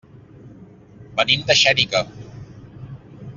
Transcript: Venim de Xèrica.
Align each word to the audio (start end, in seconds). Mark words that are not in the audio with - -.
Venim 1.19 1.43
de 1.51 1.57
Xèrica. 1.61 2.03